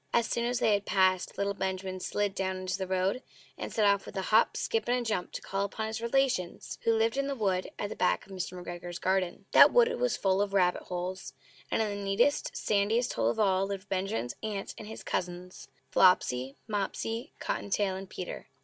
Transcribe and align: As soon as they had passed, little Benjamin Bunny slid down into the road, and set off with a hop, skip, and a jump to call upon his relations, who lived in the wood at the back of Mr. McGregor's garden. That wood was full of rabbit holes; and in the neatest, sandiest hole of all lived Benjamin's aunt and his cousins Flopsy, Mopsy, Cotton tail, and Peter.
As 0.15 0.25
soon 0.25 0.45
as 0.45 0.57
they 0.57 0.73
had 0.73 0.87
passed, 0.87 1.37
little 1.37 1.53
Benjamin 1.53 1.97
Bunny 1.97 1.99
slid 1.99 2.33
down 2.33 2.57
into 2.57 2.75
the 2.75 2.87
road, 2.87 3.21
and 3.55 3.71
set 3.71 3.85
off 3.85 4.07
with 4.07 4.17
a 4.17 4.23
hop, 4.33 4.57
skip, 4.57 4.87
and 4.89 4.97
a 4.97 5.03
jump 5.03 5.31
to 5.33 5.43
call 5.43 5.63
upon 5.63 5.85
his 5.85 6.01
relations, 6.01 6.79
who 6.81 6.95
lived 6.95 7.17
in 7.17 7.27
the 7.27 7.35
wood 7.35 7.69
at 7.77 7.87
the 7.89 7.95
back 7.95 8.25
of 8.25 8.31
Mr. 8.31 8.57
McGregor's 8.59 8.97
garden. 8.97 9.45
That 9.51 9.71
wood 9.71 9.93
was 9.99 10.17
full 10.17 10.41
of 10.41 10.53
rabbit 10.55 10.81
holes; 10.85 11.33
and 11.69 11.83
in 11.83 11.95
the 11.95 12.03
neatest, 12.03 12.57
sandiest 12.57 13.13
hole 13.13 13.29
of 13.29 13.37
all 13.39 13.67
lived 13.67 13.89
Benjamin's 13.89 14.35
aunt 14.41 14.73
and 14.75 14.87
his 14.87 15.03
cousins 15.03 15.67
Flopsy, 15.91 16.57
Mopsy, 16.67 17.33
Cotton 17.37 17.69
tail, 17.69 17.95
and 17.95 18.09
Peter. 18.09 18.47